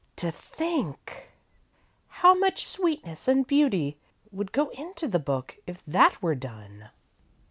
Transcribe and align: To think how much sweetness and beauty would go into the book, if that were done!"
To 0.15 0.31
think 0.31 1.29
how 2.07 2.33
much 2.33 2.65
sweetness 2.65 3.27
and 3.27 3.45
beauty 3.45 3.99
would 4.31 4.51
go 4.51 4.69
into 4.69 5.07
the 5.07 5.19
book, 5.19 5.57
if 5.67 5.83
that 5.85 6.23
were 6.23 6.33
done!" 6.33 6.89